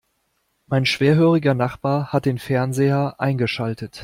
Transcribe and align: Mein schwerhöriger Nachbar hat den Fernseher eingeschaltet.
Mein 0.65 0.87
schwerhöriger 0.87 1.53
Nachbar 1.53 2.11
hat 2.11 2.25
den 2.25 2.39
Fernseher 2.39 3.17
eingeschaltet. 3.21 3.99